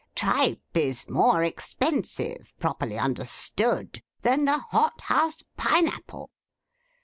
Tripe 0.15 0.75
is 0.75 1.07
more 1.07 1.43
expensive, 1.43 2.55
properly 2.59 2.97
understood, 2.97 4.01
than 4.23 4.45
the 4.45 4.57
hothouse 4.57 5.43
pine 5.57 5.87
apple. 5.87 6.31